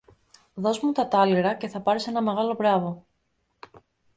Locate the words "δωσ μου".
0.53-0.91